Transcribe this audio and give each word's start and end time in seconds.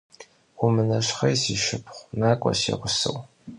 Vumıneşxhêy, 0.57 1.33
di 1.43 1.55
şşıpxhu, 1.63 2.01
nak'ue 2.19 2.53
si 2.59 2.71
ğuseu. 2.79 3.17